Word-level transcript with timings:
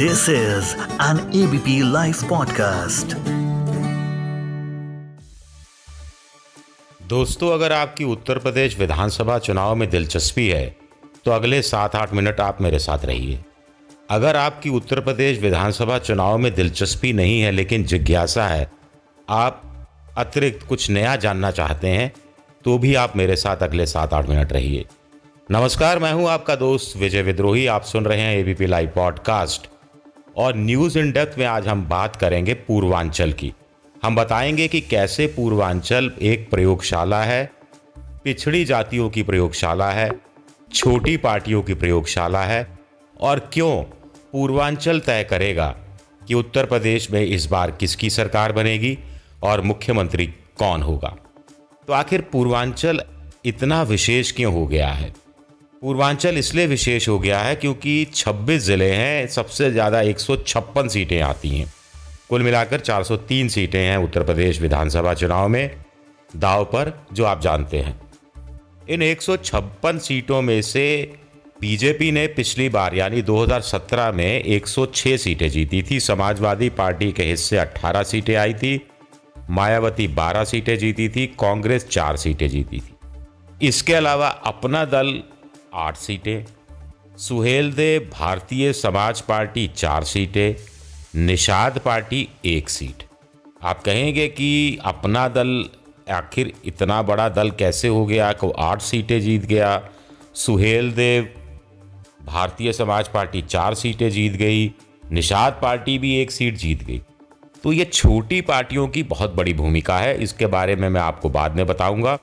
This 0.00 0.20
is 0.28 0.68
an 1.00 1.20
ABP 1.38 1.72
Life 1.92 2.18
podcast. 2.24 3.14
दोस्तों, 7.08 7.52
अगर 7.52 7.72
आपकी 7.72 8.04
उत्तर 8.04 8.38
प्रदेश 8.38 8.78
विधानसभा 8.78 9.38
चुनाव 9.38 9.74
में 9.76 9.88
दिलचस्पी 9.90 10.48
है 10.48 10.76
तो 11.24 11.30
अगले 11.30 11.60
सात 11.62 11.96
आठ 11.96 12.12
मिनट 12.14 12.40
आप 12.40 12.60
मेरे 12.60 12.78
साथ 12.78 13.04
रहिए। 13.04 13.38
अगर 14.10 14.36
आपकी 14.36 14.70
उत्तर 14.70 15.00
प्रदेश 15.00 15.40
विधानसभा 15.40 15.98
चुनाव 15.98 16.38
में 16.38 16.54
दिलचस्पी 16.54 17.12
नहीं 17.12 17.40
है, 17.40 17.50
लेकिन 17.50 17.84
जिज्ञासा 17.84 18.46
है, 18.46 18.70
आप 19.28 19.62
अतिरिक्त 20.18 20.66
कुछ 20.66 20.90
नया 20.90 21.16
जानना 21.16 21.50
चाहते 21.50 21.88
हैं 21.88 22.12
तो 22.64 22.76
भी 22.78 22.94
आप 22.94 23.16
मेरे 23.16 23.36
साथ 23.36 23.62
अगले 23.62 23.86
सात 23.86 24.14
आठ 24.14 24.28
मिनट 24.28 24.52
रहिए। 24.52 24.84
नमस्कार, 25.50 25.98
मैं 25.98 26.12
हूँ 26.12 26.28
आपका 26.28 26.54
दोस्त 26.56 26.96
विजय 26.96 27.22
विद्रोही। 27.22 27.66
आप 27.66 27.82
सुन 27.84 28.04
रहे 28.04 28.20
हैं 28.20 28.36
एबीपी 28.36 28.66
लाइव 28.66 28.92
पॉडकास्ट 28.94 29.68
और 30.38 30.56
न्यूज़ 30.56 30.98
इन 30.98 31.12
डेप्थ 31.12 31.38
में 31.38 31.46
आज 31.46 31.68
हम 31.68 31.88
बात 31.88 32.16
करेंगे 32.16 32.54
पूर्वांचल 32.54 33.32
की। 33.32 33.52
हम 34.04 34.16
बताएँगे 34.16 34.68
कि 34.68 34.80
कैसे 34.80 35.26
पूर्वांचल 35.26 36.12
एक 36.22 36.50
प्रयोगशाला 36.50 37.24
है, 37.24 37.50
पिछड़ी 37.98 38.64
जातियों 38.64 39.10
की 39.10 39.22
प्रयोगशाला 39.22 39.90
है, 39.90 40.10
छोटी 40.74 41.16
पार्टियों 41.16 41.62
की 41.62 41.74
प्रयोगशाला 41.74 42.44
है, 42.44 42.78
और 43.20 43.50
क्यों 43.52 43.82
पूर्वांचल 44.32 45.00
तय 45.00 45.24
करेगा 45.24 45.76
कि 46.28 46.34
उत्तर 46.34 46.66
प्रदेश 46.66 47.10
में 47.10 47.20
इस 47.20 47.46
बार 47.46 47.70
किसकी 47.70 48.10
सरकार 48.10 48.52
बनेगी 48.52 48.98
और 49.42 49.60
मुख्यमंत्री 49.60 50.26
कौन 50.58 50.82
होगा। 50.82 51.16
तो 51.86 51.92
आखिर 51.92 52.20
पूर्वांचल 52.20 53.00
इतना 53.44 53.82
विशेष 53.82 54.32
क्यों 54.32 54.54
हो 54.54 54.66
गया 54.66 54.88
है? 54.88 55.27
पूर्वांचल 55.82 56.38
इसलिए 56.38 56.66
विशेष 56.66 57.08
हो 57.08 57.18
गया 57.18 57.38
है 57.38 57.54
क्योंकि 57.56 58.04
26 58.14 58.58
ज़िले 58.58 58.90
हैं, 58.90 59.26
सबसे 59.26 59.70
ज़्यादा 59.70 60.00
एक 60.00 60.18
सौ 60.18 60.36
छप्पन 60.36 60.88
सीटें 60.88 61.20
आती 61.20 61.48
हैं। 61.48 61.72
कुल 62.28 62.42
मिलाकर 62.42 62.80
403 62.80 63.48
सीटें 63.48 63.78
हैं 63.78 63.96
उत्तर 63.96 64.22
प्रदेश 64.22 64.60
विधानसभा 64.60 65.14
चुनाव 65.14 65.48
में, 65.48 65.70
दाव 66.36 66.64
पर, 66.64 66.92
जो 67.12 67.24
आप 67.24 67.40
जानते 67.40 67.78
हैं। 67.78 68.00
इन 68.90 69.02
एक 69.02 69.22
सौ 69.22 69.36
छप्पन 69.36 69.98
सीटों 69.98 70.42
में 70.42 70.60
से 70.62 71.12
बीजेपी 71.60 72.10
ने 72.12 72.26
पिछली 72.26 72.68
बार, 72.68 72.94
यानी 72.94 73.22
2017 73.22 74.12
में 74.12 74.44
106 74.44 75.16
सीटें 75.16 75.48
जीती 75.50 75.82
थी। 75.82 76.00
समाजवादी 76.00 76.68
पार्टी 76.68 77.12
के 77.12 77.22
हिस्से 77.22 77.58
18 77.58 78.02
सीटें 78.02 78.34
आई 78.36 78.54
थी, 78.54 78.80
मायावती 79.50 80.08
12 80.08 80.44
सीटें 80.44 80.78
जीती 80.78 81.08
थी, 81.08 81.26
कांग्रेस 81.40 81.88
चार 81.88 82.16
सीटें 82.16 82.48
जीती 82.48 82.80
थी। 82.80 83.66
इसके 83.66 83.94
अलावा 83.94 84.28
अपना 84.28 84.84
दल 84.84 85.22
आठ 85.74 85.96
सीटें, 85.96 86.44
सुहेल 87.16 87.16
सुहेलदेव 87.18 88.10
भारतीय 88.18 88.72
समाज 88.72 89.20
पार्टी 89.20 89.70
चार 89.76 90.04
सीटें, 90.04 90.54
निषाद 91.26 91.78
पार्टी 91.78 92.28
एक 92.44 92.68
सीट। 92.68 93.02
आप 93.62 93.82
कहेंगे 93.82 94.28
कि 94.28 94.78
अपना 94.84 95.28
दल 95.28 95.70
आखिर 96.10 96.52
इतना 96.64 97.02
बड़ा 97.02 97.28
दल 97.28 97.50
कैसे 97.50 97.88
हो 97.88 98.06
गया 98.06 98.32
को 98.32 98.50
आठ 98.50 98.82
सीटें 98.82 99.20
जीत 99.20 99.46
गया? 99.46 99.88
सुहेलदेव 100.34 101.28
भारतीय 102.22 102.72
समाज 102.72 103.08
पार्टी 103.08 103.42
चार 103.42 103.74
सीटें 103.74 104.10
जीत 104.10 104.32
गई, 104.32 104.72
निषाद 105.12 105.58
पार्टी 105.62 105.98
भी 105.98 106.16
एक 106.16 106.30
सीट 106.30 106.56
जीत 106.56 106.82
गई। 106.82 107.02
तो 107.64 107.72
ये 107.72 107.84
छोटी 107.84 108.40
पार्टियों 108.40 108.88
की 108.88 109.02
बहुत 109.02 109.34
बड़ी 109.34 109.54
भूमिका 109.54 109.98
है, 109.98 110.22
इसके 110.22 110.46
बारे 110.46 110.76
में 110.76 110.88
मैं 110.88 111.00
आपको 111.00 111.30
बाद 111.30 111.56
में 111.56 111.66
बताऊँगा। 111.66 112.18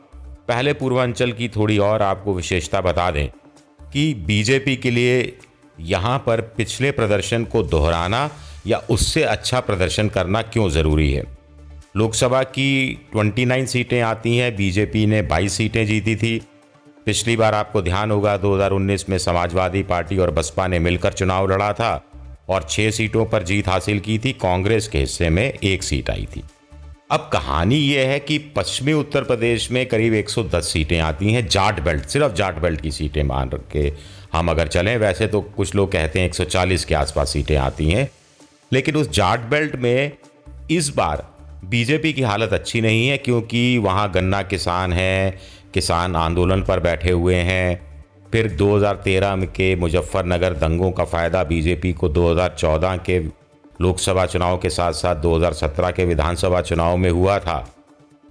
पहले 0.47 0.73
पूर्वांचल 0.73 1.31
की 1.31 1.49
थोड़ी 1.49 1.77
और 1.77 2.01
आपको 2.01 2.33
विशेषता 2.33 2.81
बता 2.81 3.11
दें 3.11 3.27
कि 3.93 4.13
बीजेपी 4.13 4.75
के 4.75 4.91
लिए 4.91 5.37
यहाँ 5.79 6.23
पर 6.25 6.41
पिछले 6.41 6.91
प्रदर्शन 6.91 7.43
को 7.43 7.63
दोहराना 7.63 8.29
या 8.67 8.77
उससे 8.77 9.23
अच्छा 9.23 9.59
प्रदर्शन 9.59 10.09
करना 10.09 10.41
क्यों 10.41 10.69
ज़रूरी 10.69 11.13
है? 11.13 11.23
लोकसभा 11.97 12.43
की 12.43 13.01
29 13.15 13.67
सीटें 13.67 14.01
आती 14.01 14.37
हैं, 14.37 14.55
बीजेपी 14.55 15.05
ने 15.05 15.21
22 15.21 15.53
सीटें 15.53 15.85
जीती 15.85 16.15
थी। 16.15 16.41
पिछली 17.05 17.37
बार 17.37 17.53
आपको 17.53 17.81
ध्यान 17.81 18.11
होगा 18.11 18.37
2019 18.37 19.09
में 19.09 19.17
समाजवादी 19.17 19.83
पार्टी 19.83 20.17
और 20.17 20.31
बसपा 20.31 20.67
ने 20.67 20.79
मिलकर 20.79 21.13
चुनाव 21.13 21.51
लड़ा 21.51 21.73
था 21.73 22.05
और 22.49 22.67
छः 22.69 22.91
सीटों 22.91 23.25
पर 23.25 23.43
जीत 23.43 23.67
हासिल 23.67 23.99
की 23.99 24.19
थी। 24.19 24.31
कांग्रेस 24.31 24.87
के 24.87 24.97
हिस्से 24.99 25.29
में 25.29 25.53
एक 25.63 25.83
सीट 25.83 26.09
आई 26.09 26.27
थी। 26.35 26.43
अब 27.11 27.29
कहानी 27.33 27.75
यह 27.75 28.07
है 28.07 28.19
कि 28.19 28.37
पश्चिमी 28.37 28.93
उत्तर 28.93 29.23
प्रदेश 29.23 29.71
में 29.71 29.85
करीब 29.85 30.13
110 30.13 30.61
सीटें 30.61 30.99
आती 30.99 31.33
हैं, 31.33 31.47
जाट 31.47 31.79
बेल्ट, 31.79 32.05
सिर्फ़ 32.05 32.33
जाट 32.33 32.59
बेल्ट 32.59 32.81
की 32.81 32.91
सीटें 32.91 33.23
मान 33.23 33.49
के। 33.71 33.93
हम 34.33 34.49
अगर 34.51 34.67
चलें, 34.67 34.97
वैसे 34.97 35.27
तो 35.27 35.41
कुछ 35.41 35.75
लोग 35.75 35.91
कहते 35.91 36.19
हैं 36.19 36.27
140 36.27 36.85
के 36.85 36.95
आसपास 36.95 37.29
सीटें 37.29 37.57
आती 37.57 37.89
हैं। 37.91 38.09
लेकिन 38.73 38.95
उस 38.95 39.09
जाट 39.09 39.39
बेल्ट 39.39 39.75
में 39.75 40.11
इस 40.71 40.89
बार 40.89 41.27
बीजेपी 41.65 42.13
की 42.13 42.21
हालत 42.21 42.53
अच्छी 42.53 42.81
नहीं 42.81 43.07
है, 43.07 43.17
क्योंकि 43.17 43.77
वहाँ 43.77 44.11
गन्ना 44.11 44.41
किसान 44.41 44.93
हैं, 44.93 45.39
किसान 45.73 46.15
आंदोलन 46.15 46.61
पर 46.61 46.79
बैठे 46.79 47.11
हुए 47.11 47.35
हैं। 47.35 47.95
फिर 48.31 48.51
2013 48.51 49.35
के 49.35 49.75
मुजफ्फरनगर 49.75 50.53
दंगों 50.53 50.91
का 50.91 51.05
फ़ायदा 51.05 51.43
बीजेपी 51.43 51.93
को 51.93 52.09
2014 52.09 52.97
के 52.97 53.44
लोकसभा 53.81 54.25
चुनाव 54.25 54.57
के 54.57 54.69
साथ 54.69 54.91
साथ 54.91 55.15
2017 55.15 55.91
के 55.91 56.05
विधानसभा 56.05 56.61
चुनाव 56.61 56.97
में 56.97 57.09
हुआ 57.09 57.39
था। 57.39 57.75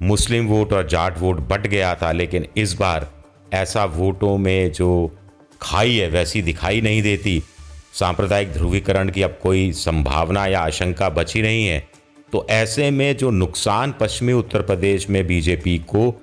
मुस्लिम 0.03 0.47
वोट 0.47 0.73
और 0.73 0.89
जाट 0.89 1.19
वोट 1.19 1.41
बट 1.41 1.67
गया 1.67 1.95
था, 1.95 2.13
लेकिन 2.13 2.47
इस 2.57 2.75
बार 2.75 3.11
ऐसा 3.53 3.85
वोटों 3.85 4.39
में 4.39 4.73
जो 4.73 5.11
खाई 5.63 5.97
है, 5.97 6.09
वैसी 6.09 6.43
दिखाई 6.43 6.81
नहीं 6.81 7.03
देती। 7.03 7.43
सांप्रदायिक 7.95 8.53
ध्रुवीकरण 8.53 9.11
की 9.11 9.23
अब 9.23 9.39
कोई 9.43 9.73
संभावना 9.73 10.47
या 10.47 10.61
आशंका 10.61 11.09
बची 11.09 11.43
नहीं 11.43 11.67
है। 11.67 11.89
तो 12.33 12.47
ऐसे 12.51 12.91
में 12.91 13.17
जो 13.17 13.31
नुकसान 13.31 13.95
पश्चिमी 14.01 14.33
उत्तर 14.33 14.63
प्रदेश 14.63 15.11
में 15.11 15.27
बीजेपी 15.27 15.79
को 15.79 16.23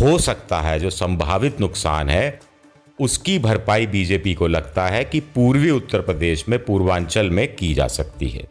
हो 0.00 0.18
सकता 0.18 0.60
है, 0.60 0.78
जो 0.80 0.90
संभावित 0.90 1.60
नुकसान 1.60 2.08
है 2.08 2.40
उसकी 3.00 3.38
भरपाई 3.38 3.86
बीजेपी 3.86 4.34
को 4.34 4.46
लगता 4.46 4.88
है 4.88 5.04
कि 5.04 5.20
पूर्वी 5.20 5.70
उत्तर 5.70 6.00
प्रदेश 6.00 6.48
में 6.48 6.64
पूर्वांचल 6.64 7.30
में 7.30 7.56
की 7.56 7.74
जा 7.74 7.86
सकती 7.86 8.28
है। 8.28 8.48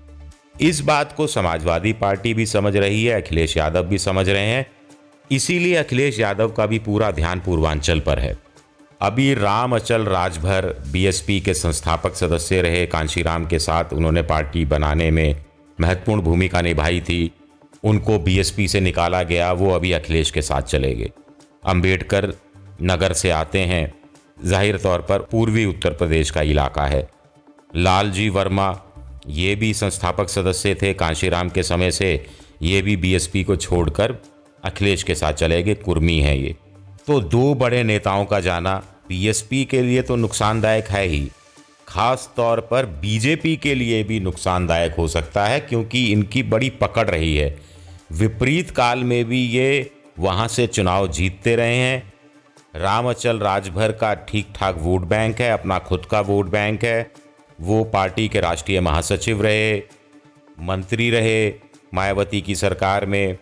इस 0.62 0.82
बात 0.82 1.14
को 1.14 1.28
समाजवादी 1.28 1.94
पार्टी 1.94 2.34
भी 2.34 2.46
समझ 2.46 2.76
रही 2.76 3.06
है, 3.06 3.22
अखिलेश 3.22 3.58
यादव 3.58 3.84
भी 3.84 3.98
समझ 3.98 4.30
रहे 4.30 4.46
हैं। 4.46 4.72
इसीलिए 5.32 5.76
अखिलेश 5.76 6.20
यादव 6.20 6.52
का 6.52 6.66
भी 6.66 6.80
पूरा 6.80 7.12
ध्यान 7.12 7.40
पूर्वांचल 7.40 8.00
पर 8.00 8.20
है। 8.20 8.38
अभी 9.02 9.34
राम 9.34 9.76
अचल 9.76 10.02
राजभर 10.02 10.84
बीएसपी 10.92 11.42
के 11.42 11.54
संस्थापक 11.54 12.16
सदस्य 12.16 12.62
रहे 12.62 12.86
कांशीराम 12.86 13.46
के 13.46 13.60
साथ 13.60 13.86
उन्होंने 13.94 14.22
पार्टी 14.22 14.66
बनाने 14.66 15.12
में 15.12 15.46
महत्वपूर्ण 15.82 16.22
भूमिका 16.22 16.62
निभाई 16.62 17.02
थी। 17.02 17.32
उनको 17.84 18.20
बीएसपी 18.20 18.68
से 18.68 18.80
निकाला 18.80 19.24
गया, 19.24 19.52
वो 19.52 19.72
अभी 19.72 19.92
अखिलेश 19.92 20.32
के 20.32 20.42
साथ 20.42 20.62
चले 20.62 20.96
गए। 20.96 21.12
अंबेडकर 21.66 22.34
नगर 22.82 23.14
से 23.14 23.30
आते 23.30 23.60
हैं 23.60 23.97
ज़ाहिर 24.38 24.78
तौर 24.78 25.02
पर 25.02 25.20
पूर्वी 25.22 25.66
उत्तर 25.66 25.94
प्रदेश 25.94 26.32
का 26.32 26.42
इलाका 26.44 26.86
है। 26.86 27.08
लालजी 27.76 28.28
वर्मा, 28.30 28.82
ये 29.28 29.56
भी 29.56 29.74
संस्थापक 29.74 30.30
सदस्य 30.30 30.76
थे। 30.76 30.94
कांशीराम 30.94 31.50
के 31.50 31.64
समय 31.64 31.92
से 31.92 32.26
ये 32.62 32.82
भी 32.82 32.96
बीएसपी 32.98 33.44
को 33.44 33.56
छोड़कर 33.56 34.16
अखिलेश 34.64 35.04
के 35.04 35.16
साथ 35.16 35.34
चले 35.34 35.62
गए। 35.64 35.76
कुर्मी 35.76 36.20
हैं 36.20 36.36
ये। 36.36 36.56
तो 37.08 37.20
दो 37.22 37.54
बड़े 37.56 37.84
नेताओं 37.84 38.26
का 38.26 38.40
जाना 38.40 38.76
बीएसपी 39.10 39.64
के 39.66 39.82
लिए 39.82 40.02
तो 40.02 40.16
नुकसानदायक 40.16 40.88
है 40.88 41.06
ही। 41.06 41.30
खास 41.88 42.30
तौर 42.36 42.60
पर 42.62 42.86
बीजेपी 43.02 43.56
के 43.58 43.76
लिए 43.76 44.04
भी 44.04 44.20
नुकसानदायक 44.20 44.96
हो 44.96 45.08
सकता 45.08 45.46
है, 45.46 45.60
क्योंकि 45.60 46.06
इनकी 46.12 46.44
बड़ी 46.44 46.70
पकड़ 46.72 47.10
रही 47.10 47.36
है। 47.38 47.56
विपरीत 48.12 48.70
काल 48.72 49.00
में 49.00 49.24
भी 49.26 49.42
ये 49.48 49.92
वहाँ 50.20 50.48
से 50.48 50.68
चुनाव 50.68 51.08
जीतते 51.08 51.56
रहे 51.56 51.76
हैं। 51.76 52.07
रामचल 52.78 53.40
राजभर 53.40 53.92
का 53.92 54.14
ठीक 54.24 54.48
ठाक 54.56 54.76
वोट 54.78 55.02
बैंक 55.02 55.40
है, 55.42 55.52
अपना 55.52 55.78
खुद 55.80 56.06
का 56.06 56.20
वोट 56.22 56.50
बैंक 56.50 56.84
है। 56.84 57.12
वो 57.62 57.84
पार्टी 57.84 58.28
के 58.28 58.40
राष्ट्रीय 58.40 58.80
महासचिव 58.82 59.42
रहे, 59.42 59.78
मंत्री 60.60 61.10
रहे, 61.10 61.54
मायावती 61.94 62.42
की 62.42 62.56
सरकार 62.56 63.06
में 63.06 63.38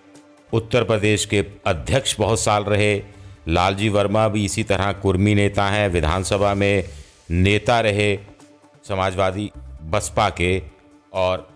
उत्तर 0.54 0.84
प्रदेश 0.84 1.26
के 1.26 1.44
अध्यक्ष 1.66 2.16
बहुत 2.20 2.40
साल 2.40 2.64
रहे। 2.64 3.02
लालजी 3.48 3.90
वर्मा 3.90 4.28
भी 4.28 4.46
इसी 4.46 4.64
तरह 4.64 4.92
कुर्मी 4.94 5.36
नेता 5.36 5.66
हैं, 5.70 5.90
विधानसभा 5.90 6.54
में 6.54 6.84
नेता 7.32 7.80
रहे, 7.80 8.18
समाजवादी 8.88 9.52
बसपा 9.84 10.30
के 10.30 10.62
और 11.14 11.48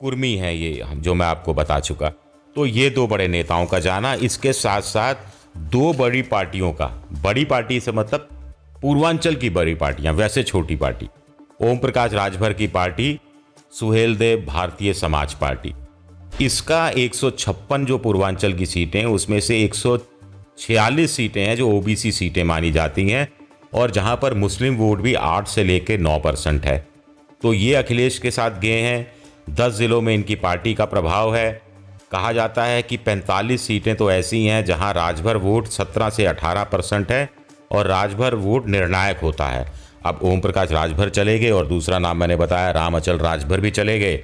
कुर्मी 0.00 0.34
हैं 0.34 0.52
ये, 0.52 0.82
जो 0.94 1.14
मैं 1.14 1.26
आपको 1.26 1.54
बता 1.54 1.80
चुका। 1.80 2.08
तो 2.56 2.66
ये 2.66 2.88
दो 2.90 3.06
बड़े 3.06 3.28
नेताओं 3.28 3.66
का 3.66 3.78
जाना, 3.78 4.14
इसके 4.14 4.52
साथ 4.52 4.82
साथ 4.82 5.14
दो 5.54 5.92
बड़ी 5.92 6.22
पार्टियों 6.22 6.72
का। 6.72 6.86
बड़ी 7.22 7.44
पार्टी 7.44 7.80
से 7.80 7.92
मतलब 7.92 8.28
पूर्वांचल 8.82 9.34
की 9.34 9.50
बड़ी 9.50 9.74
पार्टियाँ, 9.74 10.12
वैसे 10.14 10.42
छोटी 10.42 10.76
पार्टी। 10.76 11.08
ओम 11.62 11.78
प्रकाश 11.78 12.12
राजभर 12.12 12.52
की 12.52 12.66
पार्टी, 12.68 13.18
सुहेल 13.72 14.16
देव 14.16 14.44
भारतीय 14.46 14.92
समाज 14.94 15.34
पार्टी। 15.34 15.74
इसका 16.42 16.88
एक 16.90 17.14
सौ 17.14 17.30
छप्पन 17.30 17.84
जो 17.84 17.98
पूर्वांचल 17.98 18.52
की 18.52 18.66
सीटें 18.66 18.98
हैं 19.00 19.06
उसमें 19.06 19.38
से 19.40 19.62
एक 19.64 19.74
सौ 19.74 19.96
छियालीस 20.58 21.12
सीटें 21.12 21.44
हैं 21.46 21.56
जो 21.56 21.70
ओबीसी 21.70 22.12
सीटें 22.12 22.42
मानी 22.44 22.70
जाती 22.72 23.08
हैं 23.08 23.28
और 23.74 23.90
जहाँ 23.90 24.16
पर 24.16 24.34
मुस्लिम 24.34 24.76
वोट 24.76 25.00
भी 25.00 25.14
आठ 25.14 25.48
से 25.48 25.64
लेकर 25.64 25.98
नौ 25.98 26.18
परसेंट 26.18 26.66
है। 26.66 26.78
तो 27.42 27.52
ये 27.54 27.74
अखिलेश 27.74 28.18
के 28.18 28.30
साथ 28.30 28.60
गए 28.60 28.80
हैं। 28.80 29.12
दस 29.50 29.72
ज़िलों 29.72 30.00
में 30.00 30.14
इनकी 30.14 30.34
पार्टी 30.36 30.74
का 30.74 30.84
प्रभाव 30.84 31.34
है। 31.36 31.62
कहा 32.10 32.32
जाता 32.32 32.64
है 32.64 32.82
कि 32.82 32.96
45 32.96 33.66
सीटें 33.66 33.96
तो 33.96 34.10
ऐसी 34.10 34.44
हैं 34.46 34.64
जहाँ 34.64 34.92
राजभर 34.92 35.36
वोट 35.36 35.66
17 35.66 36.10
से 36.10 36.24
18 36.26 36.64
परसेंट 36.64 37.12
है 37.12 37.30
और 37.72 37.86
राजभर 37.86 38.34
वोट 38.34 38.66
निर्णायक 38.66 39.18
होता 39.18 39.46
है। 39.46 39.72
अब 40.06 40.20
ओम 40.22 40.40
प्रकाश 40.40 40.72
राजभर 40.72 41.08
चले 41.08 41.38
गए 41.38 41.50
और 41.50 41.66
दूसरा 41.66 41.98
नाम 41.98 42.16
मैंने 42.16 42.36
बताया, 42.36 42.70
राम 42.70 42.96
अचल 42.96 43.18
राजभर 43.18 43.60
भी 43.60 43.70
चले 43.70 43.98
गए। 43.98 44.16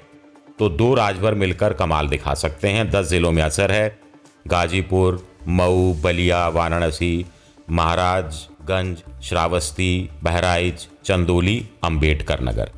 तो 0.58 0.68
दो 0.68 0.94
राजभर 0.94 1.34
मिलकर 1.34 1.72
कमाल 1.72 2.08
दिखा 2.08 2.34
सकते 2.34 2.68
हैं। 2.68 2.90
दस 2.90 3.08
जिलों 3.08 3.32
में 3.32 3.42
असर 3.42 3.72
है। 3.72 3.98
गाजीपुर, 4.46 5.26
मऊ, 5.48 5.94
बलिया, 5.94 6.48
वाराणसी, 6.48 7.26
महाराजगंज, 7.70 9.02
श्रावस्ती, 9.22 10.10
बहराइच, 10.22 10.88
चंदोली 11.04 11.68
अंबेडकर 11.84 12.40
नगर। 12.40 12.70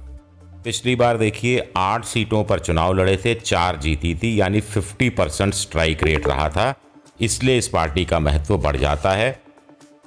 पिछली 0.68 0.96
बार 0.96 1.18
देखिए, 1.18 1.72
आठ 1.76 2.04
सीटों 2.04 2.44
पर 2.44 2.58
चुनाव 2.58 2.94
लड़े 2.94 3.16
थे, 3.16 3.34
चार 3.34 3.76
जीती 3.76 4.14
थी, 4.14 4.40
यानी 4.40 4.60
50 4.60 5.10
परसेंट 5.10 5.54
स्ट्राइक 5.54 6.04
रेट 6.04 6.26
रहा 6.26 6.48
था। 6.48 6.74
इसलिए 7.20 7.58
इस 7.58 7.68
पार्टी 7.68 8.04
का 8.04 8.18
महत्व 8.18 8.58
बढ़ 8.58 8.76
जाता 8.76 9.12
है। 9.12 9.42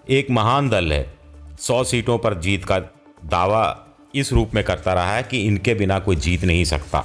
एक 0.10 0.31
महान 0.31 0.69
दल 0.69 0.94
है, 0.94 1.13
सौ 1.60 1.84
सीटों 1.84 2.18
पर 2.18 2.34
जीत 2.34 2.66
का 2.66 2.80
दावा 3.25 3.88
इस 4.16 4.34
रूप 4.34 4.52
में 4.56 4.63
करता 4.63 4.94
रहा 4.94 5.16
है 5.16 5.24
कि 5.24 5.46
इनके 5.46 5.74
बिना 5.74 6.00
कोई 6.00 6.16
जीत 6.16 6.44
नहीं 6.44 6.64
सकता। 6.64 7.00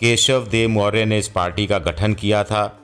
केशव 0.00 0.46
देव 0.46 0.68
मौर्य 0.68 1.04
ने 1.04 1.18
इस 1.18 1.28
पार्टी 1.28 1.66
का 1.66 1.78
गठन 1.78 2.14
किया 2.14 2.44
था। 2.44 2.80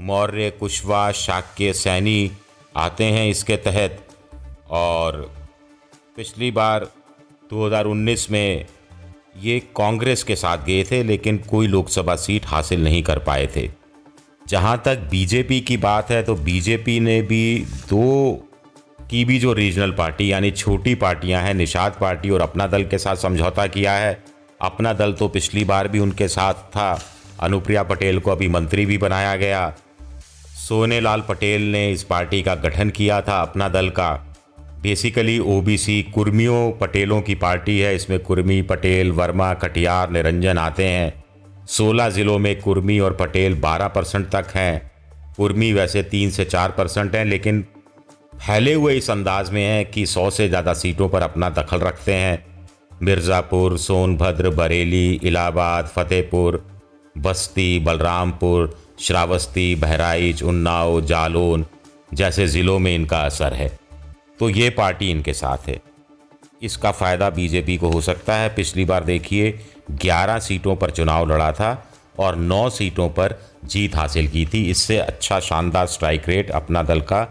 मौर्य, 0.00 0.50
कुशवाहा, 0.50 1.12
शाक्य, 1.12 1.72
सैनी 1.72 2.32
आते 2.76 3.04
हैं 3.04 3.30
इसके 3.30 3.56
तहत। 3.56 4.08
और 4.70 5.34
पिछली 6.16 6.50
बार 6.50 6.88
2019 7.50 8.30
में 8.30 8.66
ये 9.34 9.58
कांग्रेस 9.76 10.22
के 10.22 10.36
साथ 10.36 10.64
गए 10.66 10.84
थे, 10.84 11.02
लेकिन 11.02 11.38
कोई 11.38 11.66
लोकसभा 11.66 12.16
सीट 12.16 12.46
हासिल 12.46 12.84
नहीं 12.84 13.02
कर 13.02 13.18
पाए 13.18 13.48
थे। 13.56 13.68
जहाँ 14.48 14.82
तक 14.84 14.98
बीजेपी 15.10 15.60
की 15.60 15.76
बात 15.76 16.10
है 16.10 16.22
तो 16.22 16.34
बीजेपी 16.34 16.98
ने 17.00 17.20
भी 17.22 17.64
दो 17.88 18.44
की 19.10 19.24
भी 19.24 19.38
जो 19.38 19.52
रीजनल 19.52 19.92
पार्टी, 19.92 20.32
यानी 20.32 20.50
छोटी 20.50 20.94
पार्टियाँ 20.94 21.42
हैं, 21.42 21.54
निषाद 21.54 21.96
पार्टी 22.00 22.30
और 22.30 22.40
अपना 22.40 22.66
दल 22.66 22.84
के 22.84 22.98
साथ 22.98 23.16
समझौता 23.16 23.66
किया 23.66 23.92
है। 23.92 24.24
अपना 24.60 24.92
दल 24.92 25.12
तो 25.12 25.28
पिछली 25.28 25.64
बार 25.64 25.88
भी 25.88 25.98
उनके 25.98 26.28
साथ 26.28 26.54
था। 26.54 27.00
अनुप्रिया 27.40 27.82
पटेल 27.82 28.18
को 28.18 28.30
अभी 28.30 28.48
मंत्री 28.48 28.86
भी 28.86 28.98
बनाया 28.98 29.36
गया। 29.36 29.68
सोने 30.58 31.00
लाल 31.00 31.20
पटेल 31.20 31.62
ने 31.62 31.90
इस 31.92 32.02
पार्टी 32.02 32.42
का 32.42 32.54
गठन 32.54 32.90
किया 32.90 33.20
था, 33.22 33.40
अपना 33.42 33.68
दल 33.68 33.88
का। 33.88 34.27
बेसिकली 34.80 35.38
ओबीसी 35.48 36.02
कुर्मियों 36.14 36.70
पटेलों 36.72 37.20
की 37.22 37.34
पार्टी 37.36 37.78
है 37.78 37.94
इसमें 37.94 38.18
कुर्मी 38.20 38.60
पटेल 38.64 39.10
वर्मा 39.12 39.52
कटियार 39.54 40.10
निरंजन 40.10 40.58
आते 40.58 40.84
हैं 40.84 41.24
सोलह 41.68 42.08
ज़िलों 42.10 42.38
में 42.38 42.60
कुर्मी 42.60 42.98
और 42.98 43.16
पटेल 43.16 43.54
बारह 43.60 43.88
परसेंट 43.88 44.28
तक 44.30 44.52
हैं 44.54 44.90
कुर्मी 45.36 45.72
वैसे 45.72 46.02
तीन 46.04 46.30
से 46.30 46.44
चार 46.44 46.70
परसेंट 46.70 47.14
हैं, 47.16 47.24
लेकिन 47.24 47.64
फैले 48.36 48.72
हुए 48.74 48.94
इस 48.94 49.10
अंदाज 49.10 49.50
में 49.50 49.62
हैं 49.62 49.84
कि 49.86 50.04
सौ 50.06 50.28
से 50.30 50.48
ज़्यादा 50.48 50.72
सीटों 50.74 51.08
पर 51.08 51.22
अपना 51.22 51.50
दखल 51.50 51.80
रखते 51.80 52.14
हैं। 52.14 52.44
मिर्ज़ापुर, 53.02 53.76
सोनभद्र, 53.78 54.50
बरेली, 54.50 55.12
इलाहाबाद, 55.14 55.86
फतेहपुर, 55.86 56.64
बस्ती, 57.16 57.78
बलरामपुर, 57.78 58.76
श्रावस्ती, 59.00 59.74
बहराइच, 59.74 60.42
उन्नाव, 60.44 61.00
जालौन 61.02 61.64
जैसे 62.14 62.46
ज़िलों 62.46 62.78
में 62.78 62.94
इनका 62.94 63.20
असर 63.22 63.54
है। 63.54 63.70
तो 64.40 64.48
ये 64.50 64.70
पार्टी 64.70 65.10
इनके 65.10 65.32
साथ 65.32 65.68
है। 65.68 65.80
इसका 66.62 66.90
फ़ायदा 66.90 67.30
बीजेपी 67.30 67.76
को 67.76 67.88
हो 67.88 68.00
सकता 68.00 68.34
है। 68.34 68.48
पिछली 68.48 68.84
बार 68.84 69.04
देखिए 69.04 69.52
11 69.92 70.38
सीटों 70.38 70.76
पर 70.76 70.90
चुनाव 70.90 71.30
लड़ा 71.32 71.52
था 71.52 71.72
और 72.18 72.36
9 72.36 72.68
सीटों 72.70 73.08
पर 73.08 73.38
जीत 73.64 73.96
हासिल 73.96 74.28
की 74.28 74.44
थी। 74.46 74.62
इससे 74.70 74.98
अच्छा 74.98 75.40
शानदार 75.40 75.86
स्ट्राइक 75.86 76.28
रेट 76.28 76.50
अपना 76.50 76.82
दल 76.82 77.00
का 77.00 77.26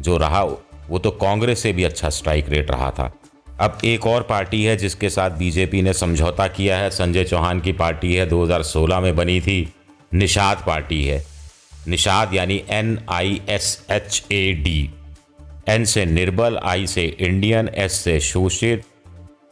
जो 0.00 0.16
रहा, 0.16 0.42
वो 0.42 0.98
तो 0.98 1.10
कांग्रेस 1.10 1.62
से 1.62 1.72
भी 1.72 1.84
अच्छा 1.84 2.10
स्ट्राइक 2.10 2.48
रेट 2.48 2.70
रहा 2.70 2.90
था। 2.90 3.12
अब 3.60 3.78
एक 3.84 4.06
और 4.06 4.22
पार्टी 4.22 4.62
है 4.64 4.76
जिसके 4.76 5.10
साथ 5.10 5.30
बीजेपी 5.30 5.82
ने 5.82 5.92
समझौता 5.92 6.46
किया 6.48 6.78
है। 6.78 6.88
संजय 6.90 7.24
चौहान 7.24 7.60
की 7.60 7.72
पार्टी 7.72 8.14
है 8.14 8.26
2016 8.26 9.00
में 9.00 9.14
बनी 9.16 9.40
थी। 9.40 9.74
निषाद 10.14 10.64
पार्टी 10.66 11.04
है। 11.04 11.22
निषाद 11.88 12.34
यानी 12.34 12.62
N 12.70 12.98
I 13.10 13.40
S 13.48 13.86
H 13.90 14.22
A 14.32 14.52
D 14.52 14.90
N 15.68 15.84
से 15.84 16.06
निर्बल, 16.06 16.58
आई 16.64 16.86
से 16.86 17.04
इंडियन, 17.04 17.70
एस 17.74 17.92
से 17.92 18.20
शोषित, 18.20 18.82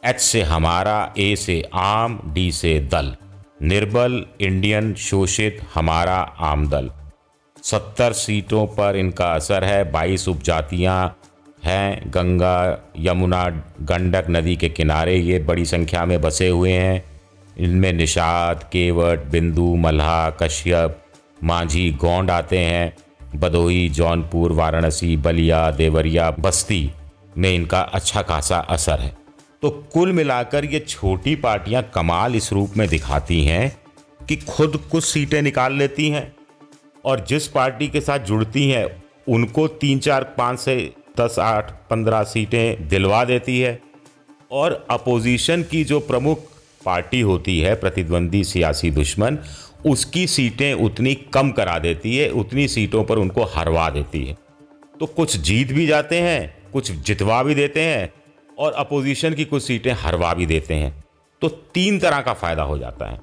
एच 0.05 0.19
से 0.19 0.41
हमारा, 0.41 1.13
ए 1.17 1.35
से 1.35 1.69
आम, 1.73 2.19
डी 2.33 2.51
से 2.51 2.79
दल। 2.79 3.15
निर्बल, 3.63 4.25
इंडियन, 4.41 4.93
शोषित, 4.93 5.61
हमारा, 5.75 6.17
आम 6.39 6.69
दल। 6.69 6.91
सत्तर 7.63 8.13
सीटों 8.13 8.67
पर 8.67 8.95
इनका 8.95 9.25
असर 9.25 9.63
है। 9.63 9.91
बाईस 9.91 10.27
उपजातियाँ 10.27 11.19
हैं। 11.63 12.03
गंगा, 12.07 12.91
यमुना, 12.99 13.49
गंडक 13.81 14.25
नदी 14.29 14.55
के 14.55 14.69
किनारे 14.69 15.15
ये 15.15 15.39
बड़ी 15.39 15.65
संख्या 15.65 16.05
में 16.05 16.21
बसे 16.21 16.47
हुए 16.47 16.71
हैं। 16.71 17.21
इनमें 17.57 17.93
निषाद, 17.93 18.63
केवट, 18.63 19.19
बिंदु, 19.19 19.75
मल्हा, 19.75 20.29
कश्यप, 20.29 21.03
मांझी, 21.43 21.91
गोंड 21.91 22.31
आते 22.31 22.59
हैं। 22.59 22.93
बदोही, 23.35 23.89
जौनपुर, 23.89 24.51
वाराणसी, 24.51 25.15
बलिया, 25.17 25.69
देवरिया, 25.71 26.29
बस्ती 26.31 26.91
में 27.37 27.53
इनका 27.55 27.81
अच्छा 27.81 28.21
खासा 28.21 28.57
असर 28.69 28.99
है। 28.99 29.15
तो 29.61 29.69
कुल 29.93 30.11
मिलाकर 30.11 30.65
ये 30.65 30.79
छोटी 30.79 31.35
पार्टियाँ 31.35 31.83
कमाल 31.95 32.35
इस 32.35 32.51
रूप 32.53 32.77
में 32.77 32.87
दिखाती 32.87 33.43
हैं 33.43 33.77
कि 34.29 34.35
खुद 34.35 34.79
कुछ 34.91 35.03
सीटें 35.03 35.41
निकाल 35.41 35.73
लेती 35.73 36.09
हैं 36.09 36.31
और 37.05 37.25
जिस 37.29 37.47
पार्टी 37.47 37.87
के 37.87 38.01
साथ 38.01 38.19
जुड़ती 38.19 38.69
हैं, 38.69 38.85
उनको 39.27 39.67
तीन, 39.67 39.99
चार, 39.99 40.23
पाँच 40.37 40.59
से 40.59 40.93
दस, 41.19 41.39
आठ, 41.39 41.71
पंद्रह 41.89 42.23
सीटें 42.23 42.87
दिलवा 42.87 43.23
देती 43.25 43.59
है 43.59 43.79
और 44.51 44.85
अपोजिशन 44.89 45.63
की 45.63 45.83
जो 45.83 45.99
प्रमुख 45.99 46.39
पार्टी 46.85 47.21
होती 47.21 47.59
है, 47.59 47.75
प्रतिद्वंदी 47.75 48.43
सियासी 48.43 48.91
दुश्मन 48.91 49.37
उसकी 49.85 50.25
सीटें 50.27 50.73
उतनी 50.75 51.13
कम 51.33 51.51
करा 51.51 51.77
देती 51.79 52.15
है, 52.17 52.29
उतनी 52.29 52.67
सीटों 52.67 53.03
पर 53.03 53.17
उनको 53.17 53.43
हरवा 53.53 53.89
देती 53.89 54.25
है। 54.25 54.35
तो 54.99 55.05
कुछ 55.07 55.37
जीत 55.37 55.71
भी 55.71 55.85
जाते 55.87 56.19
हैं, 56.19 56.53
कुछ 56.73 56.91
जितवा 56.91 57.41
भी 57.43 57.55
देते 57.55 57.81
हैं 57.81 58.11
और 58.57 58.73
अपोजिशन 58.73 59.33
की 59.33 59.45
कुछ 59.45 59.63
सीटें 59.63 59.91
हरवा 59.93 60.33
भी 60.33 60.45
देते 60.45 60.73
हैं। 60.73 60.93
तो 61.41 61.49
तीन 61.73 61.99
तरह 61.99 62.21
का 62.21 62.33
फ़ायदा 62.33 62.63
हो 62.63 62.77
जाता 62.77 63.05
है। 63.05 63.19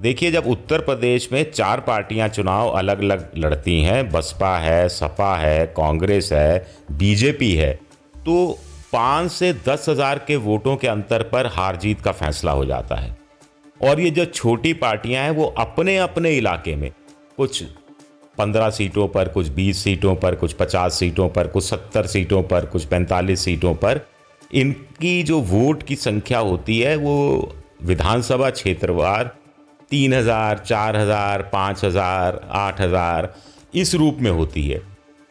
देखिए, 0.00 0.30
जब 0.32 0.46
उत्तर 0.46 0.80
प्रदेश 0.80 1.28
में 1.32 1.50
चार 1.50 1.80
पार्टियाँ 1.80 2.28
चुनाव 2.28 2.68
अलग 2.70 3.02
अलग 3.02 3.30
लड़ती 3.36 3.80
हैं, 3.82 4.08
बसपा 4.10 4.56
है, 4.58 4.88
सपा 4.88 5.36
है, 5.36 5.66
कांग्रेस 5.76 6.32
है, 6.32 6.66
बीजेपी 6.92 7.54
है 7.54 7.72
तो 8.16 8.58
पाँच 8.92 9.30
से 9.32 9.52
दस 9.68 9.86
हज़ार 9.88 10.18
के 10.18 10.36
वोटों 10.38 10.76
के 10.76 10.88
अंतर 10.88 11.22
पर 11.22 11.46
हार 11.46 11.76
जीत 11.76 12.00
का 12.00 12.12
फैसला 12.12 12.52
हो 12.52 12.64
जाता 12.64 12.96
है। 12.96 13.16
और 13.82 14.00
ये 14.00 14.10
जो 14.10 14.24
छोटी 14.24 14.72
पार्टियाँ 14.74 15.22
हैं 15.24 15.30
वो 15.30 15.44
अपने 15.58 15.96
अपने 15.98 16.36
इलाके 16.36 16.74
में, 16.76 16.90
कुछ 17.36 17.62
पंद्रह 18.38 18.70
सीटों 18.70 19.06
पर, 19.08 19.28
कुछ 19.28 19.48
बीस 19.48 19.82
सीटों 19.84 20.14
पर, 20.16 20.34
कुछ 20.34 20.52
पचास 20.52 20.94
सीटों 20.94 21.28
पर, 21.28 21.46
कुछ 21.46 21.64
सत्तर 21.64 22.06
सीटों 22.06 22.42
पर, 22.42 22.66
कुछ 22.66 22.84
पैंतालीस 22.84 23.40
सीटों 23.40 23.74
पर, 23.74 24.00
इनकी 24.54 25.22
जो 25.22 25.40
वोट 25.40 25.82
की 25.82 25.96
संख्या 25.96 26.38
होती 26.40 26.78
है 26.80 26.94
वो 26.96 27.54
विधानसभा 27.82 28.50
क्षेत्रवार 28.50 29.36
तीन 29.90 30.14
हज़ार, 30.14 30.58
चार 30.58 30.96
हज़ार, 30.96 31.42
पाँच 31.42 31.84
हज़ार, 31.84 32.40
आठ 32.50 32.80
हज़ार 32.80 33.32
इस 33.74 33.94
रूप 33.94 34.18
में 34.20 34.30
होती 34.30 34.66
है। 34.68 34.80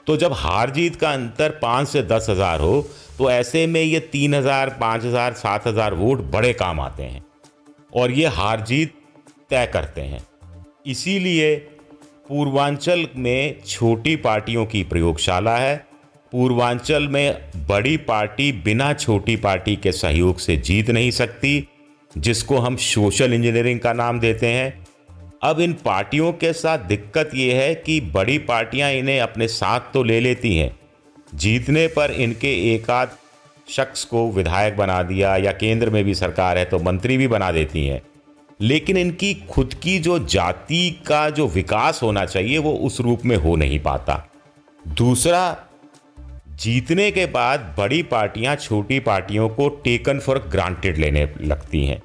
तो 0.08 0.16
जब 0.18 0.34
हार 0.34 0.70
जीत 0.70 0.96
का 0.96 1.12
अंतर 1.12 1.50
पाँच 1.62 1.88
से 1.88 2.02
दस 2.04 2.26
हज़ार 2.30 2.60
हो 2.60 2.86
तो 3.18 3.30
ऐसे 3.32 3.66
में 3.68 3.82
ये 3.82 4.00
तीन 4.02 4.34
हज़ार, 4.36 4.70
पाँच 4.80 5.06
हज़ार, 5.06 5.34
सात 5.34 5.68
हज़ार 5.68 5.94
वोट 5.96 6.22
बड़े 6.32 6.54
काम 6.54 6.80
आते 6.80 7.04
हैं। 7.04 7.24
और 7.94 8.12
ये 8.12 8.28
हार 8.28 8.62
जीत 8.62 8.94
तय 9.50 9.70
करते 9.74 10.02
हैं। 10.02 10.26
इसीलिए 10.86 11.56
पूर्वांचल 12.30 13.08
में 13.16 13.56
छोटी 13.68 14.16
पार्टियों 14.16 14.66
की 14.66 14.84
प्रयोगशाला 14.84 15.58
है। 15.58 15.76
पूर्वांचल 16.32 17.08
में 17.08 17.52
बड़ी 17.68 17.98
पार्टी 17.98 18.52
बिना 18.52 18.94
छोटी 18.94 19.36
पार्टी 19.36 19.76
के 19.76 19.92
सहयोग 19.92 20.38
से 20.38 20.58
जीत 20.58 20.90
नहीं 20.90 21.12
सकती, 21.12 21.68
जिसको 22.18 22.58
हम 22.58 22.76
सोशल 22.76 23.34
इंजीनियरिंग 23.34 23.80
का 23.80 23.94
नाम 23.94 24.20
देते 24.20 24.48
हैं। 24.48 24.88
अब 25.44 25.60
इन 25.60 25.74
पार्टियों 25.74 26.32
के 26.34 26.54
साथ 26.54 26.80
दिक्कत 26.80 27.32
ये 27.36 27.54
है 27.54 27.76
कि 27.76 28.00
बड़ी 28.02 28.38
पार्टियाँ 28.38 28.92
इन्हें 28.92 29.20
अपने 29.20 29.48
साथ 29.48 29.94
तो 29.94 30.04
ले 30.04 30.20
लेती 30.20 30.56
हैं। 30.56 30.80
जीतने 31.36 31.88
पर 31.88 32.12
इनके 32.12 32.76
एक 32.76 32.90
आध 32.90 33.10
शख्स 33.70 34.04
को 34.04 34.32
विधायक 34.32 34.78
बना 34.78 35.04
दिया 35.04 35.38
या 35.38 35.52
केंद्र 35.52 35.90
में 35.90 36.04
भी 36.04 36.16
सरकार 36.16 36.58
है 36.58 36.66
तो 36.66 36.80
मंत्री 36.80 37.18
भी 37.18 37.28
बना 37.28 37.52
देती 37.52 37.88
हैं। 37.88 38.02
लेकिन 38.62 38.98
इनकी 38.98 39.34
खुद 39.34 39.74
की 39.74 40.00
जो 40.00 40.20
जाति 40.20 41.04
का 41.08 41.30
जो 41.30 41.48
विकास 41.48 42.00
होना 42.04 42.26
चाहिए, 42.26 42.58
वो 42.58 42.74
उस 42.74 43.02
रूप 43.02 43.26
में 43.26 43.38
हो 43.38 43.56
नहीं 43.56 43.80
पाता। 43.80 44.28
दूसरा, 44.88 45.58
जीतने 46.50 47.12
के 47.12 47.26
बाद 47.26 47.76
बड़ी 47.78 48.04
पार्टियाँ 48.04 48.56
छोटी 48.56 49.00
पार्टियों 49.00 49.50
को 49.50 49.70
टेकन 49.70 50.20
फॉर 50.20 50.40
ग्रांटेड 50.40 50.98
लेने 50.98 51.30
लगती 51.42 51.86
हैं। 51.86 52.04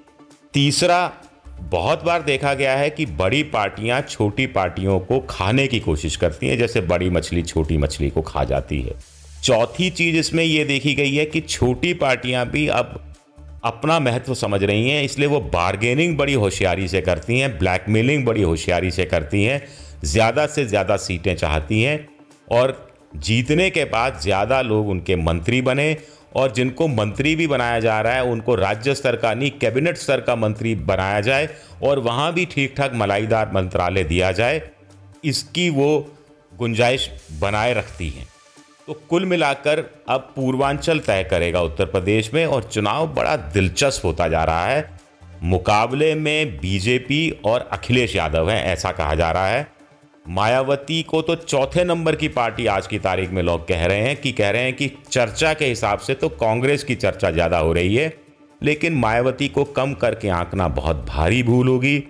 तीसरा, 0.55 1.13
बहुत 1.61 2.05
बार 2.05 2.23
देखा 2.23 2.55
गया 2.55 2.77
है 2.77 2.91
कि 2.91 3.07
बड़ी 3.07 3.43
पार्टियाँ 3.43 4.01
छोटी 4.01 4.47
पार्टियों 4.47 5.01
को 5.01 5.21
खाने 5.21 5.67
की 5.67 5.81
कोशिश 5.81 6.17
करती 6.17 6.49
हैं, 6.49 6.59
जैसे 6.59 6.81
बड़ी 6.81 7.11
मछली 7.11 7.43
छोटी 7.43 7.77
मछली 7.77 8.11
को 8.11 8.23
खा 8.23 8.45
जाती 8.45 8.83
है। 8.83 9.16
चौथी 9.47 9.89
चीज़ 9.91 10.17
इसमें 10.17 10.43
यह 10.45 10.65
देखी 10.65 10.95
गई 10.95 11.15
है 11.15 11.25
कि 11.27 11.41
छोटी 11.41 11.93
पार्टियाँ 11.95 12.45
भी 12.47 12.67
अब 12.69 13.01
अपना 13.65 13.99
महत्व 14.01 14.35
समझ 14.35 14.63
रही 14.63 14.89
हैं, 14.91 15.03
इसलिए 15.03 15.29
वो 15.29 15.41
बार्गेनिंग 15.53 16.17
बड़ी 16.19 16.35
होशियारी 16.35 16.89
से 16.89 17.01
करती 17.01 17.39
हैं 17.41 17.59
ब्लैकमेलिंग 17.59 18.25
बड़ी 18.27 18.43
होशियारी 18.43 18.91
से 18.91 19.05
करती 19.05 19.45
हैं, 19.45 19.63
ज़्यादा 20.05 20.47
से 20.47 20.65
ज़्यादा 20.67 20.97
सीटें 20.99 21.35
चाहती 21.37 21.83
हैं 21.83 22.09
और 22.51 22.77
जीतने 23.19 23.71
के 23.71 23.85
बाद 23.87 24.21
ज़्यादा 24.23 24.61
लोग 24.63 24.89
उनके 24.89 25.17
मंत्री 25.19 25.63
बने 25.63 25.97
और 26.37 26.53
जिनको 26.53 26.89
मंत्री 26.89 27.37
भी 27.37 27.47
बनाया 27.47 27.81
जा 27.81 28.01
रहा 28.01 28.15
है, 28.15 28.25
उनको 28.25 28.55
राज्य 28.57 28.95
स्तर 28.95 29.17
का 29.17 29.35
नहीं 29.35 29.51
कैबिनेट 29.61 29.97
स्तर 29.99 30.21
का 30.21 30.37
मंत्री 30.37 30.75
बनाया 30.87 31.21
जाए 31.23 31.49
और 31.83 31.99
वहाँ 32.01 32.33
भी 32.35 32.47
ठीक 32.47 32.75
ठाक 32.79 32.95
मलाईदार 32.95 33.53
मंत्रालय 33.55 34.05
दिया 34.05 34.33
जाए, 34.33 34.63
इसकी 35.25 35.69
वो 35.73 36.07
गुंजाइश 36.53 37.11
बनाए 37.41 37.75
रखती 37.75 38.09
हैं। 38.09 38.27
तो 38.89 38.95
कुल 39.11 39.25
मिलाकर 39.25 39.83
अब 40.09 40.33
पूर्वांचल 40.37 40.99
तय 40.99 41.23
करेगा 41.25 41.61
उत्तर 41.61 41.85
प्रदेश 41.85 42.33
में 42.35 42.45
और 42.47 42.63
चुनाव 42.63 43.07
बड़ा 43.15 43.37
दिलचस्प 43.37 44.05
होता 44.05 44.29
जा 44.29 44.43
रहा 44.45 44.67
है। 44.67 44.89
मुकाबले 45.43 46.15
में 46.15 46.57
बीजेपी 46.57 47.31
और 47.45 47.69
अखिलेश 47.73 48.15
यादव 48.17 48.51
हैं, 48.51 48.63
ऐसा 48.65 48.93
कहा 48.93 49.15
जा 49.15 49.31
रहा 49.31 49.47
है। 49.47 49.67
मायावती 50.29 51.03
को 51.03 51.23
तो 51.23 51.35
चौथे 51.37 51.85
नंबर 51.85 52.17
की 52.17 52.29
पार्टी 52.29 52.67
आज 52.67 52.87
की 52.87 52.99
तारीख 52.99 53.31
में 53.31 53.43
लोग 53.43 53.67
कह 53.69 53.85
रहे 53.87 54.01
हैं 54.01 54.17
कि, 54.17 54.33
कह 54.33 54.51
रहे 54.51 54.63
हैं 54.63 54.73
कि 54.73 54.91
चर्चा 55.11 55.53
के 55.55 55.65
हिसाब 55.65 55.99
से 55.99 56.15
तो 56.15 56.29
कांग्रेस 56.29 56.85
की 56.85 56.95
चर्चा 56.95 57.31
ज़्यादा 57.31 57.59
हो 57.59 57.73
रही 57.73 57.97
है, 57.97 58.13
लेकिन 58.61 58.95
मायावती 58.95 59.49
को 59.49 59.65
कम 59.65 59.95
करके 59.95 60.29
आंकना 60.29 60.69
बहुत 60.69 61.05
भारी 61.09 61.43
भूल 61.43 61.69
होगी। 61.69 62.03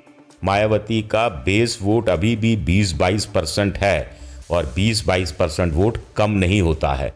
मायावती 0.44 1.00
का 1.02 1.28
बेस 1.28 1.78
वोट 1.82 2.08
अभी 2.08 2.36
भी 2.36 2.54
20-22 2.56 3.24
परसेंट 3.24 3.78
है। 3.78 4.25
और 4.50 4.72
20-22 4.76 5.30
परसेंट 5.32 5.72
वोट 5.72 5.98
कम 6.16 6.30
नहीं 6.32 6.60
होता 6.62 6.92
है। 6.94 7.12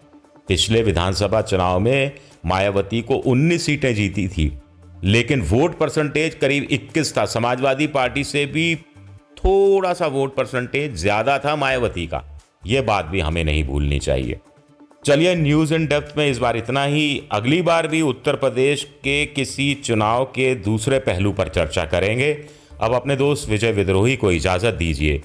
पिछले 0.48 0.82
विधानसभा 0.82 1.40
चुनाव 1.42 1.78
में 1.80 2.12
मायावती 2.46 3.00
को 3.02 3.14
19 3.26 3.64
सीटें 3.66 3.94
जीती 3.94 4.26
थी, 4.28 4.52
लेकिन 5.04 5.40
वोट 5.42 5.78
परसेंटेज 5.78 6.34
करीब 6.34 6.66
21 6.72 7.16
था। 7.16 7.24
समाजवादी 7.26 7.86
पार्टी 7.86 8.24
से 8.24 8.44
भी 8.46 8.74
थोड़ा 9.38 9.92
सा 9.92 10.06
वोट 10.06 10.34
परसेंटेज 10.36 10.94
ज़्यादा 10.94 11.38
था 11.38 11.56
मायावती 11.56 12.06
का। 12.06 12.22
यह 12.66 12.82
बात 12.82 13.06
भी 13.06 13.20
हमें 13.20 13.44
नहीं 13.44 13.64
भूलनी 13.64 13.98
चाहिए। 13.98 14.38
चलिए 15.04 15.34
न्यूज़ 15.34 15.74
इन 15.74 15.86
डेप्थ 15.86 16.16
में 16.18 16.26
इस 16.30 16.38
बार 16.38 16.56
इतना 16.56 16.84
ही। 16.84 17.22
अगली 17.32 17.60
बार 17.62 17.86
भी 17.88 18.00
उत्तर 18.02 18.36
प्रदेश 18.36 18.84
के 19.04 19.24
किसी 19.26 19.72
चुनाव 19.74 20.24
के 20.24 20.54
दूसरे 20.54 20.98
पहलू 20.98 21.32
पर 21.32 21.48
चर्चा 21.48 21.84
करेंगे। 21.84 22.32
अब 22.80 22.94
अपने 22.94 23.16
दोस्त 23.16 23.48
विजय 23.48 23.72
विद्रोही 23.72 24.16
को 24.16 24.32
इजाज़त 24.32 24.74
दीजिए। 24.74 25.22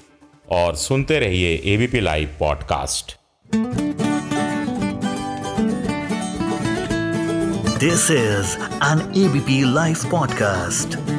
और 0.52 0.76
सुनते 0.76 1.18
रहिए 1.18 1.54
ABP 1.74 2.00
live 2.00 2.36
podcast 2.40 3.16
this 7.80 8.10
is 8.10 8.56
an 8.84 9.12
ABP 9.24 9.62
live 9.74 10.08
podcast 10.10 11.15